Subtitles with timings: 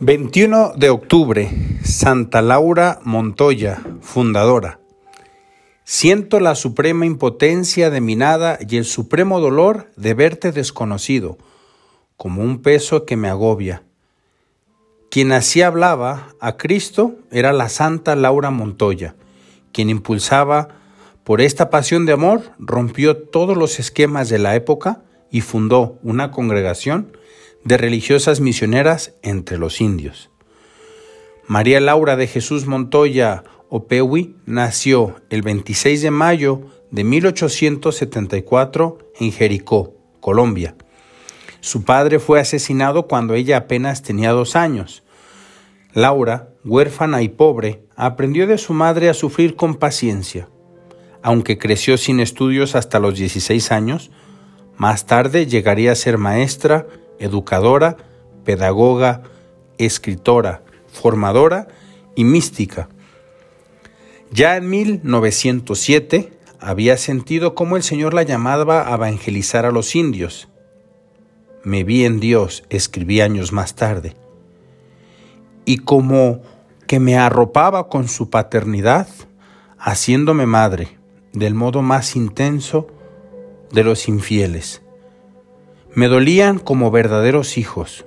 [0.00, 1.50] 21 de octubre,
[1.82, 4.78] Santa Laura Montoya, fundadora.
[5.82, 11.36] Siento la suprema impotencia de mi nada y el supremo dolor de verte desconocido,
[12.16, 13.82] como un peso que me agobia.
[15.10, 19.16] Quien así hablaba a Cristo era la Santa Laura Montoya,
[19.72, 20.68] quien impulsaba
[21.24, 25.02] por esta pasión de amor, rompió todos los esquemas de la época
[25.32, 27.18] y fundó una congregación
[27.64, 30.30] de religiosas misioneras entre los indios.
[31.46, 39.94] María Laura de Jesús Montoya Opewi nació el 26 de mayo de 1874 en Jericó,
[40.20, 40.74] Colombia.
[41.60, 45.02] Su padre fue asesinado cuando ella apenas tenía dos años.
[45.92, 50.48] Laura, huérfana y pobre, aprendió de su madre a sufrir con paciencia.
[51.22, 54.10] Aunque creció sin estudios hasta los 16 años,
[54.76, 56.86] más tarde llegaría a ser maestra
[57.18, 57.96] educadora,
[58.44, 59.22] pedagoga,
[59.78, 61.68] escritora, formadora
[62.14, 62.88] y mística.
[64.30, 70.48] Ya en 1907 había sentido cómo el Señor la llamaba a evangelizar a los indios.
[71.64, 74.16] Me vi en Dios, escribí años más tarde.
[75.64, 76.40] Y como
[76.86, 79.08] que me arropaba con su paternidad,
[79.78, 80.98] haciéndome madre,
[81.32, 82.88] del modo más intenso
[83.70, 84.82] de los infieles
[85.94, 88.04] me dolían como verdaderos hijos.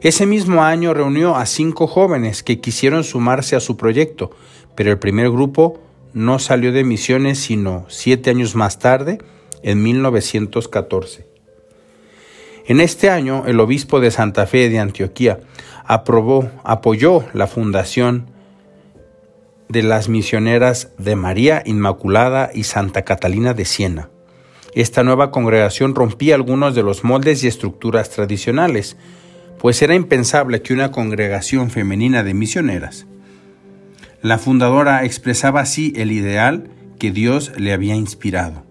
[0.00, 4.30] Ese mismo año reunió a cinco jóvenes que quisieron sumarse a su proyecto,
[4.74, 5.80] pero el primer grupo
[6.12, 9.18] no salió de misiones sino siete años más tarde,
[9.62, 11.26] en 1914.
[12.66, 15.40] En este año, el obispo de Santa Fe de Antioquía
[15.84, 18.26] aprobó, apoyó la fundación
[19.68, 24.10] de las misioneras de María Inmaculada y Santa Catalina de Siena.
[24.74, 28.96] Esta nueva congregación rompía algunos de los moldes y estructuras tradicionales,
[29.60, 33.06] pues era impensable que una congregación femenina de misioneras.
[34.20, 38.64] La fundadora expresaba así el ideal que Dios le había inspirado.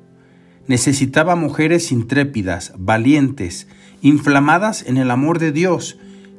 [0.68, 3.68] Necesitaba mujeres intrépidas, valientes,
[4.02, 5.98] inflamadas en el amor de Dios,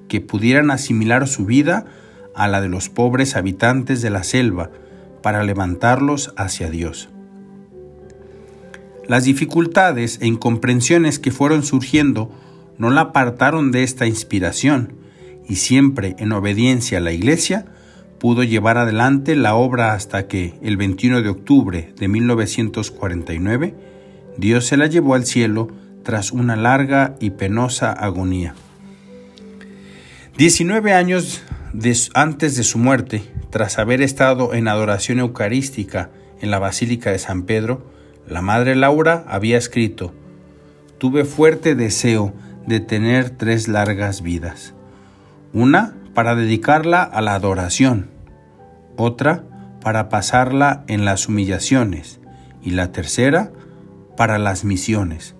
[0.08, 1.86] que pudieran asimilar su vida
[2.34, 4.70] a la de los pobres habitantes de la selva
[5.22, 7.13] para levantarlos hacia Dios.
[9.06, 12.30] Las dificultades e incomprensiones que fueron surgiendo
[12.78, 14.94] no la apartaron de esta inspiración
[15.48, 17.66] y siempre en obediencia a la Iglesia
[18.18, 23.74] pudo llevar adelante la obra hasta que el 21 de octubre de 1949
[24.38, 25.68] Dios se la llevó al cielo
[26.02, 28.54] tras una larga y penosa agonía.
[30.36, 31.42] 19 años
[32.14, 36.10] antes de su muerte, tras haber estado en adoración eucarística
[36.40, 37.93] en la Basílica de San Pedro,
[38.28, 40.14] la madre Laura había escrito,
[40.98, 42.32] tuve fuerte deseo
[42.66, 44.74] de tener tres largas vidas.
[45.52, 48.10] Una para dedicarla a la adoración,
[48.96, 49.44] otra
[49.82, 52.20] para pasarla en las humillaciones
[52.62, 53.52] y la tercera
[54.16, 55.34] para las misiones.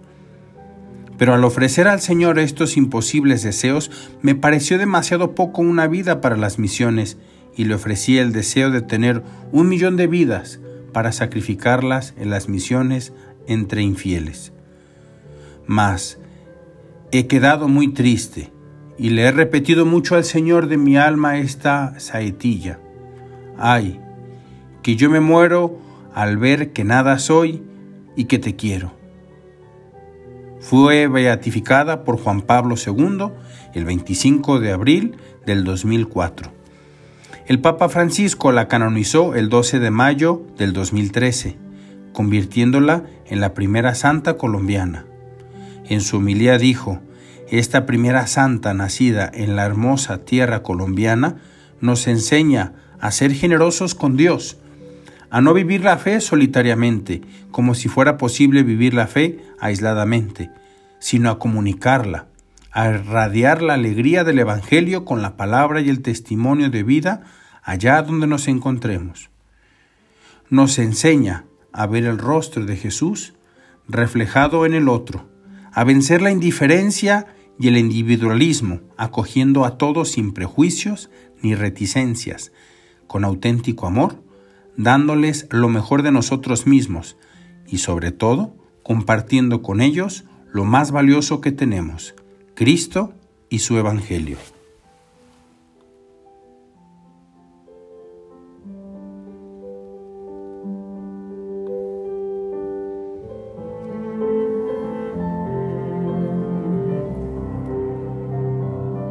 [1.16, 3.90] Pero al ofrecer al Señor estos imposibles deseos,
[4.20, 7.16] me pareció demasiado poco una vida para las misiones
[7.56, 10.60] y le ofrecí el deseo de tener un millón de vidas
[10.94, 13.12] para sacrificarlas en las misiones
[13.46, 14.54] entre infieles.
[15.66, 16.18] Mas
[17.12, 18.50] he quedado muy triste
[18.96, 22.80] y le he repetido mucho al Señor de mi alma esta saetilla.
[23.58, 24.00] Ay,
[24.82, 25.78] que yo me muero
[26.14, 27.62] al ver que nada soy
[28.16, 28.92] y que te quiero.
[30.60, 33.32] Fue beatificada por Juan Pablo II
[33.74, 36.53] el 25 de abril del 2004.
[37.46, 41.58] El Papa Francisco la canonizó el 12 de mayo del 2013,
[42.14, 45.04] convirtiéndola en la primera santa colombiana.
[45.84, 47.00] En su homilía dijo,
[47.50, 51.36] esta primera santa nacida en la hermosa tierra colombiana
[51.82, 54.56] nos enseña a ser generosos con Dios,
[55.28, 57.20] a no vivir la fe solitariamente,
[57.50, 60.50] como si fuera posible vivir la fe aisladamente,
[60.98, 62.26] sino a comunicarla,
[62.74, 67.22] a irradiar la alegría del Evangelio con la palabra y el testimonio de vida
[67.62, 69.30] allá donde nos encontremos.
[70.50, 73.34] Nos enseña a ver el rostro de Jesús
[73.86, 75.30] reflejado en el otro,
[75.72, 77.26] a vencer la indiferencia
[77.60, 81.10] y el individualismo, acogiendo a todos sin prejuicios
[81.42, 82.50] ni reticencias,
[83.06, 84.20] con auténtico amor,
[84.76, 87.16] dándoles lo mejor de nosotros mismos
[87.68, 92.16] y sobre todo compartiendo con ellos lo más valioso que tenemos,
[92.54, 93.12] Cristo
[93.50, 94.38] y su Evangelio.